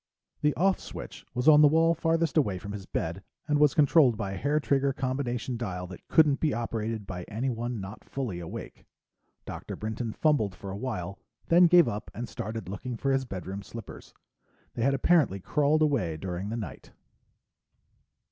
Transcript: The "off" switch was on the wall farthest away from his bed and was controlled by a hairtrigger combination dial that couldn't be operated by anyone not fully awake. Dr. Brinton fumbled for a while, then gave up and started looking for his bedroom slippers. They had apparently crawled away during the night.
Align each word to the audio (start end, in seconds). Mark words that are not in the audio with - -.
The 0.41 0.55
"off" 0.55 0.79
switch 0.79 1.27
was 1.35 1.47
on 1.47 1.61
the 1.61 1.67
wall 1.67 1.93
farthest 1.93 2.35
away 2.35 2.57
from 2.57 2.71
his 2.71 2.87
bed 2.87 3.21
and 3.47 3.59
was 3.59 3.75
controlled 3.75 4.17
by 4.17 4.31
a 4.31 4.37
hairtrigger 4.39 4.95
combination 4.95 5.57
dial 5.57 5.85
that 5.85 6.07
couldn't 6.07 6.39
be 6.39 6.55
operated 6.55 7.05
by 7.05 7.21
anyone 7.25 7.79
not 7.79 8.03
fully 8.03 8.39
awake. 8.39 8.87
Dr. 9.45 9.75
Brinton 9.75 10.11
fumbled 10.11 10.55
for 10.55 10.71
a 10.71 10.75
while, 10.75 11.19
then 11.49 11.67
gave 11.67 11.87
up 11.87 12.09
and 12.15 12.27
started 12.27 12.67
looking 12.67 12.97
for 12.97 13.11
his 13.11 13.25
bedroom 13.25 13.61
slippers. 13.61 14.11
They 14.73 14.81
had 14.81 14.95
apparently 14.95 15.39
crawled 15.39 15.83
away 15.83 16.17
during 16.17 16.49
the 16.49 16.57
night. 16.57 16.93